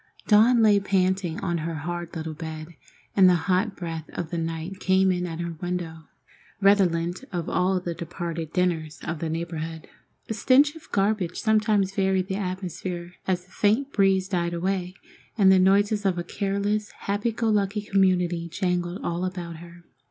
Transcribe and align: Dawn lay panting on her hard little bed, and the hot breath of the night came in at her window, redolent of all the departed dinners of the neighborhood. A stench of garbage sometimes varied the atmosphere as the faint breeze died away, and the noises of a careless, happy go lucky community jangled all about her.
Dawn 0.25 0.63
lay 0.63 0.79
panting 0.79 1.39
on 1.41 1.59
her 1.59 1.75
hard 1.75 2.15
little 2.15 2.33
bed, 2.33 2.69
and 3.15 3.29
the 3.29 3.35
hot 3.45 3.75
breath 3.75 4.09
of 4.13 4.31
the 4.31 4.37
night 4.39 4.79
came 4.79 5.11
in 5.11 5.27
at 5.27 5.39
her 5.39 5.53
window, 5.61 6.05
redolent 6.59 7.23
of 7.31 7.47
all 7.47 7.79
the 7.79 7.93
departed 7.93 8.51
dinners 8.51 8.99
of 9.03 9.19
the 9.19 9.29
neighborhood. 9.29 9.87
A 10.27 10.33
stench 10.33 10.75
of 10.75 10.91
garbage 10.91 11.39
sometimes 11.39 11.93
varied 11.93 12.29
the 12.29 12.35
atmosphere 12.37 13.13
as 13.27 13.45
the 13.45 13.51
faint 13.51 13.93
breeze 13.93 14.27
died 14.27 14.55
away, 14.55 14.95
and 15.37 15.51
the 15.51 15.59
noises 15.59 16.03
of 16.03 16.17
a 16.17 16.23
careless, 16.23 16.89
happy 17.01 17.31
go 17.31 17.47
lucky 17.49 17.83
community 17.83 18.49
jangled 18.49 19.03
all 19.03 19.23
about 19.23 19.57
her. 19.57 19.83